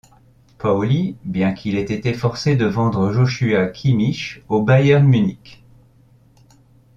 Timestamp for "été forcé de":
1.93-2.65